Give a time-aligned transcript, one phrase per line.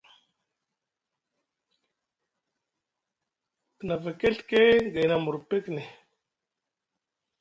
[3.77, 4.59] Te nava keɵke
[4.93, 5.83] gayni amur pekne.